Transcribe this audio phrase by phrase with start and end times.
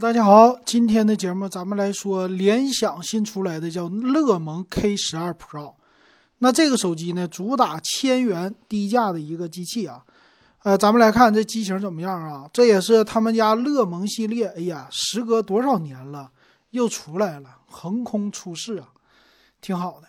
[0.00, 5.74] 大家好，今天的节目咱们来说联想新出来的叫乐檬 K 十二 Pro。
[6.38, 10.04] 那这个手机呢，主打千元低价的一个机器啊。
[10.62, 12.48] 呃，咱们来看这机型怎么样啊？
[12.52, 16.30] 这也是他们家乐檬系列，哎呀，时隔多少年了，
[16.70, 18.86] 又出来了，横空出世啊，
[19.60, 20.06] 挺好的。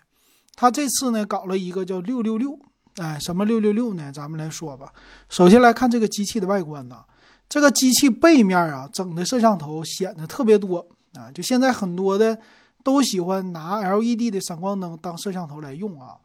[0.55, 2.59] 他这次呢，搞了一个叫六六六，
[2.97, 4.11] 哎，什么六六六呢？
[4.13, 4.93] 咱们来说吧。
[5.29, 7.03] 首先来看这个机器的外观呐。
[7.49, 11.31] 这个机器背面啊，整的摄像头显得特别多啊！
[11.33, 12.37] 就现在很多的
[12.83, 16.15] 都喜欢拿 LED 的闪光灯当摄像头来用啊。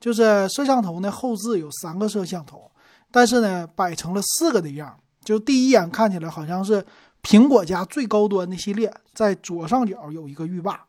[0.00, 2.70] 就是摄像头呢，后置有三个摄像头，
[3.10, 6.84] 但是呢，摆成了四个的样就第一眼看起来好像是
[7.22, 10.84] 苹果家最高端的系列，在左上角有一个浴霸，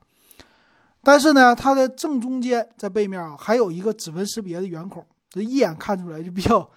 [1.02, 6.70] 但是呢，它的正中间在背面啊，还有一个指纹识别的圆孔，这一眼看出来就比较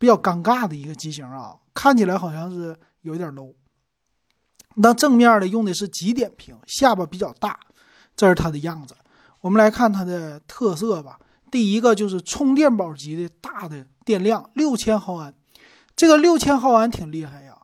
[0.00, 1.54] 比较尴尬的一个机型啊。
[1.74, 3.54] 看起来好像是有点 low。
[4.76, 7.60] 那正面的用的是极点屏，下巴比较大，
[8.16, 8.94] 这是它的样子。
[9.40, 11.18] 我们来看它的特色吧。
[11.50, 15.34] 第一个就是充电宝级的大的电量，六千毫安。
[15.94, 17.56] 这个六千毫安挺厉害呀。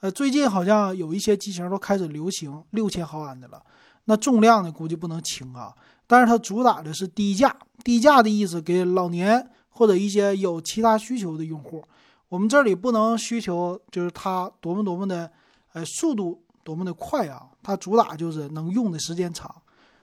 [0.00, 3.62] 呃，最近好像有一些机型都开始流行六千毫安的了。
[4.04, 5.74] 那重量呢，估计不能轻啊。
[6.06, 9.50] 但是它主打的是低价，低价的意思给老年
[9.80, 11.82] 或者一些有其他需求的用户。
[12.28, 15.32] 我们这里不能需求就是它多么多么的，
[15.72, 17.48] 呃，速度多么的快啊！
[17.62, 19.50] 它主打就是能用的时间长，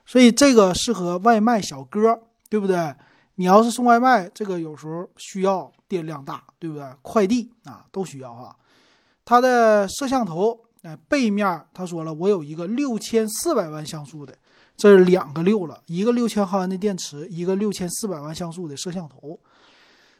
[0.04, 2.92] 所以这个适合外卖小哥，对不对？
[3.36, 6.84] 你要是送外卖，这个有时候需要电量大，对不对？
[7.00, 8.56] 快递啊都需要哈。
[9.24, 14.36] 它的摄像头，哎，背面他说了，我有一个六千四百万像素的，
[14.78, 19.38] 这是两个六了，一个六千毫安的电池，一个六千四百万像素的摄像头。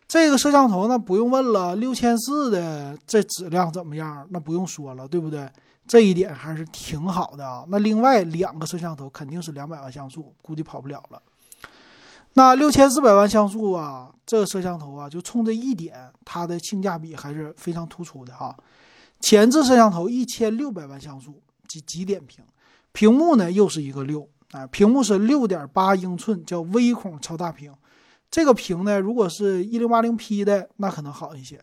[0.09, 4.27] 这个摄像头那不用问了，六千四的这质量怎么样？
[4.31, 5.48] 那不用说了，对不对？
[5.87, 7.65] 这一点还是挺好的啊。
[7.69, 11.22] 那另外两个摄像头肯定是两百万像素，估计跑不了了。
[12.33, 18.56] 那六千四百万像素啊，这个摄像头啊，就冲这一点，它的性价比还是非常突出的哈。
[19.21, 22.44] 前置摄像头一千六百万像素，极极点屏，
[22.93, 27.72] 屏幕呢又是一个六啊，屏幕是六点八英寸，叫微孔超大屏。
[28.31, 31.62] 这个屏呢，如果是一零八零 P 的，那可能好一些，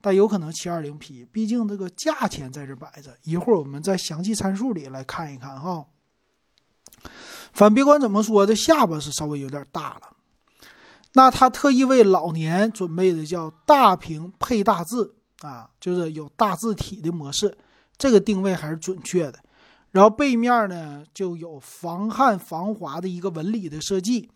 [0.00, 3.16] 但有可能七二零 P，毕竟这个价钱在这摆着。
[3.22, 5.86] 一会儿我们在详细参数里来看一看哈。
[7.52, 10.16] 反别管怎么说，这下巴是稍微有点大了。
[11.14, 17.56] 那他特意为老年准备的叫大屏配大字啊，就是有大字体的模式，
[17.96, 19.38] 这个定位还是准确的。
[19.96, 24.30] 然后背面呢，就有防汗防滑的一个纹理的设计。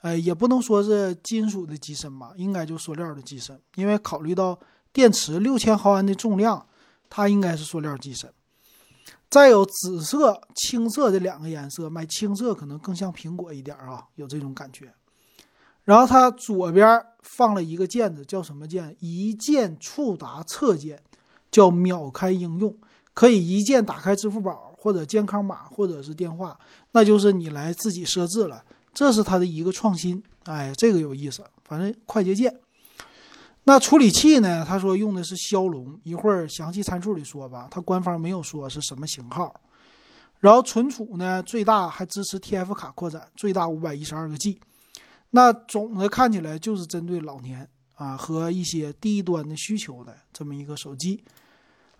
[0.00, 4.58] 呃，也不能说是金属的机身吧，应该就塑料的机身，因为考虑到
[4.90, 6.66] 电池六千毫安的重量，
[7.10, 8.32] 它应该是塑料机身。
[9.28, 14.94] 再有紫色、青色这两个颜色，买青色可能更像苹果一点啊，有这种感觉。
[15.84, 18.96] 然后它左边放了一个键子，叫什么键？
[18.98, 21.02] 一键触达侧键，
[21.50, 22.74] 叫秒开应用，
[23.12, 26.58] 可以一键打开支付宝或者健康码或者是电话，
[26.90, 28.64] 那就是你来自己设置了。
[28.92, 31.44] 这是它的一个创新，哎，这个有意思。
[31.64, 32.52] 反正快捷键，
[33.62, 34.64] 那处理器呢？
[34.66, 37.68] 他说用的是骁龙，一会儿详细参数里说吧。
[37.70, 39.54] 它官方没有说是什么型号。
[40.40, 44.58] 然后存储呢，最大还支持 TF 卡扩展，最大五百一十二个 G。
[45.30, 51.22] 那总的看起来就是针对老年啊和一些低端的需求的这么一个手机。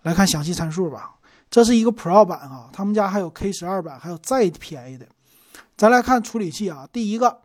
[0.03, 1.15] 来看详细参数吧。
[1.53, 5.07] 这是一个 Pro 版啊，他们家还有 K 十二版，还有再便宜的。
[5.77, 7.41] 咱来看处理器啊，第一个，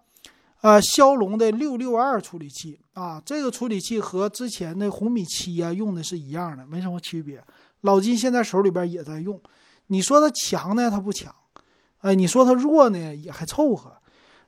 [0.62, 7.44] 呃，骁龙的六六二处理器啊，这个处理器和之前的红米七啊用的是一样的，没什么区别。
[7.82, 9.38] 老金现在手里边也在用，
[9.88, 11.36] 你说它强呢，它不强，
[12.00, 13.92] 哎，你说它弱呢，也还凑合。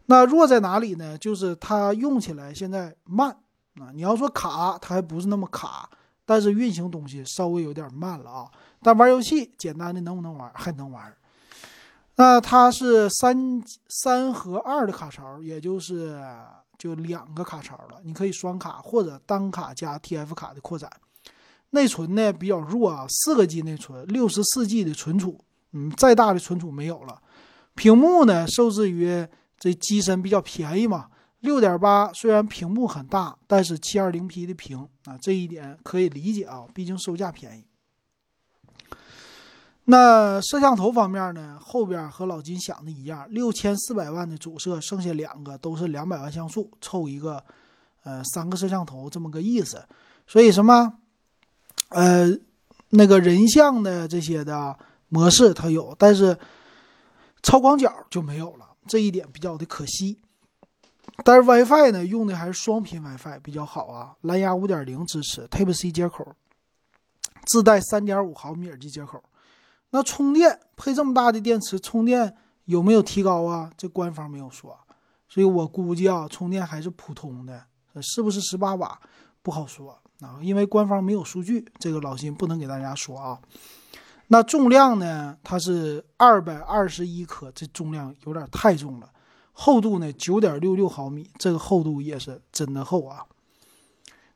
[0.06, 1.18] 那弱在哪里呢？
[1.18, 3.30] 就是它用起来现在慢
[3.76, 3.92] 啊。
[3.94, 5.90] 你要说卡，它还不是那么卡，
[6.30, 8.46] 但是运行东西稍微有点慢了啊。
[8.84, 10.52] 但玩游戏简单的能不能玩？
[10.54, 11.12] 还能玩。
[12.18, 16.24] 那它是三三和二的卡槽，也就是
[16.78, 18.00] 就两个卡槽了。
[18.04, 20.88] 你可以双卡或者单卡加 TF 卡的扩展。
[21.72, 25.40] 内存呢比较弱啊，四个 G 内存，六十四 G 的存储，
[25.72, 27.20] 嗯，再大的存储没有了。
[27.74, 29.28] 屏幕呢受制于
[29.58, 31.08] 这机身比较便宜嘛，
[31.42, 37.66] 六点八，虽然屏幕很大，但是七二零 P 的屏啊，这一点可以理解啊，毕竟售价便宜。
[39.86, 41.58] 那摄像头方面呢？
[41.60, 47.44] 后边和老金想的一样，六千四百万的主摄，剩下两个都是两百万像素，凑一个，
[48.04, 49.84] 呃，三个摄像头这么个意思。
[50.28, 50.94] 所以什么，
[51.88, 52.28] 呃，
[52.90, 54.78] 那个人像的这些的
[55.08, 56.38] 模式它有，但是
[57.42, 60.20] 超广角就没有了，这一点比较的可惜。
[61.24, 66.36] 但是 WiFi 呢，用的还是双频 WiFi 比较好啊，蓝牙5.0支持，Type C 接口，
[67.46, 69.24] 自带3.5毫米耳机接口。
[69.92, 72.36] 那充电配这么大的电池，充电
[72.66, 73.72] 有没有提高啊？
[73.76, 74.78] 这官方没有说，
[75.28, 77.66] 所以我估计啊，充电还是普通的，
[78.02, 79.00] 是不是18瓦
[79.42, 83.40] 不好说啊，因为官方没有数据，这个老金不能给大家说啊。
[84.28, 85.36] 那重量呢？
[85.44, 89.10] 它是221克，这重量有点太重了。
[89.62, 93.26] 厚度呢，九点六六毫米，这个厚度也是真的厚啊。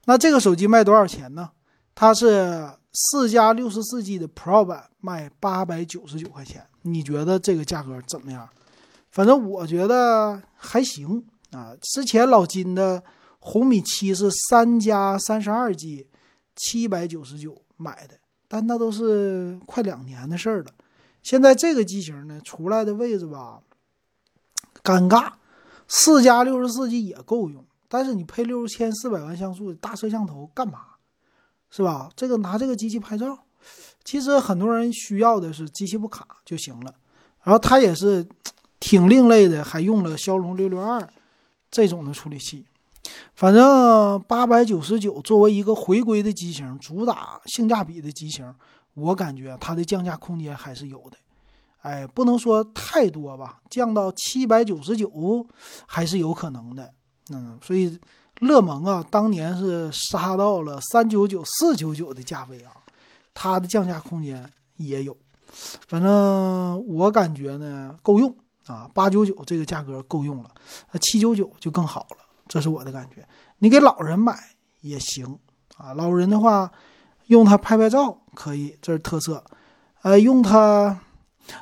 [0.04, 1.50] 那这个手机卖多少钱呢？
[1.96, 6.68] 它是四加六十四 G 的 Pro 版，卖八百九十九块钱。
[6.81, 8.50] 你觉得这个价格怎么样？
[9.12, 11.72] 反正我觉得还行啊。
[11.81, 13.02] 之前老金的
[13.40, 16.06] 红米七是三加三十二 G，
[16.58, 18.16] 七百九十九买的，
[18.50, 20.72] 但那都是快两年的事儿了。
[21.22, 23.62] 现在这个机型呢，出来的位置吧。
[24.81, 25.34] 尴尬，
[25.88, 30.80] 四加六十四 G 也够用，但是你配六千四百万像素的大摄像头干嘛？
[31.70, 32.10] 是吧？
[32.16, 33.46] 这个拿这个机器拍照，
[34.04, 36.94] 其实很多人需要的是机器不卡就行了。
[37.44, 38.25] 然后它也是
[38.80, 41.08] 挺另类的，还用了骁龙六六二
[41.72, 42.66] 这种的处理器。
[43.36, 48.54] 反正八百九十九作为一个回归的机型，主打性价比的机型，
[48.94, 51.18] 我感觉它的降价空间还是有的。
[51.83, 55.12] 哎，不能说太多吧，降到七百九十九
[55.85, 56.94] 还是有可能的。
[57.30, 58.00] 嗯，所以
[58.39, 62.71] 乐檬啊，当年是杀到了三九九、四九九的价位啊，
[63.33, 65.15] 它的降价空间也有。
[65.89, 68.33] 反正我感觉呢，够用
[68.65, 70.50] 啊，八九九这个价格够用了，
[70.94, 73.27] 那七九九就更好了，这是我的感觉。
[73.57, 74.39] 你给老人买
[74.79, 75.38] 也行
[75.75, 76.71] 啊，老人的话
[77.27, 79.44] 用它拍拍照可以，这是特色。
[80.03, 80.97] 呃，用它。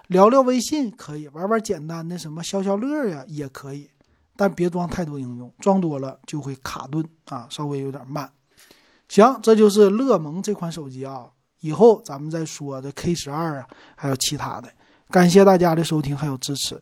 [0.07, 3.89] 聊聊微信可以，玩玩简单的什么消消乐呀也可以，
[4.35, 8.31] 但别装太多应用，装多了就会卡顿啊，稍微有点慢。
[9.09, 11.27] 行，这就是乐檬这款手机啊，
[11.59, 14.69] 以后咱们再说这 K 十二啊，还有其他的。
[15.09, 16.79] 感谢大家的收听还有支持。